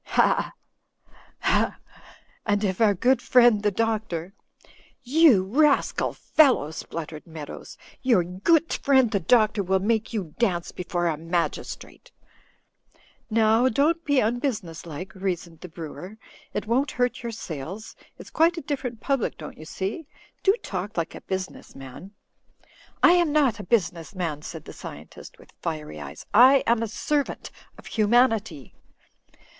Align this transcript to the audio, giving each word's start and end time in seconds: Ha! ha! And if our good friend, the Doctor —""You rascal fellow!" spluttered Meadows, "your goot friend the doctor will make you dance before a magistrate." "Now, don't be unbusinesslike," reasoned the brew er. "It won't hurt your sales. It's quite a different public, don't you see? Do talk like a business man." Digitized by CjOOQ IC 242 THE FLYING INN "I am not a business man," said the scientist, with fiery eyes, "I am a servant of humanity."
Ha! 0.03 0.53
ha! 1.41 1.77
And 2.47 2.63
if 2.63 2.81
our 2.81 2.95
good 2.95 3.21
friend, 3.21 3.61
the 3.61 3.69
Doctor 3.69 4.33
—""You 5.19 5.43
rascal 5.43 6.13
fellow!" 6.13 6.71
spluttered 6.71 7.27
Meadows, 7.27 7.77
"your 8.01 8.23
goot 8.23 8.73
friend 8.81 9.11
the 9.11 9.19
doctor 9.19 9.61
will 9.61 9.77
make 9.77 10.11
you 10.11 10.33
dance 10.39 10.71
before 10.71 11.05
a 11.05 11.17
magistrate." 11.17 12.09
"Now, 13.29 13.69
don't 13.69 14.03
be 14.03 14.15
unbusinesslike," 14.19 15.13
reasoned 15.13 15.59
the 15.61 15.69
brew 15.69 15.93
er. 15.93 16.17
"It 16.51 16.65
won't 16.65 16.89
hurt 16.93 17.21
your 17.21 17.31
sales. 17.31 17.95
It's 18.17 18.31
quite 18.31 18.57
a 18.57 18.61
different 18.61 19.01
public, 19.01 19.37
don't 19.37 19.55
you 19.59 19.65
see? 19.65 20.07
Do 20.41 20.55
talk 20.63 20.97
like 20.97 21.13
a 21.13 21.21
business 21.21 21.75
man." 21.75 22.09
Digitized 22.09 22.09
by 22.09 22.09
CjOOQ 22.09 22.09
IC 22.09 22.65
242 22.65 22.65
THE 22.65 22.99
FLYING 23.01 23.13
INN 23.13 23.19
"I 23.19 23.21
am 23.21 23.31
not 23.31 23.59
a 23.59 23.69
business 23.69 24.15
man," 24.15 24.41
said 24.41 24.65
the 24.65 24.73
scientist, 24.73 25.37
with 25.37 25.51
fiery 25.61 26.01
eyes, 26.01 26.25
"I 26.33 26.63
am 26.65 26.81
a 26.81 26.87
servant 26.87 27.51
of 27.77 27.85
humanity." 27.85 28.73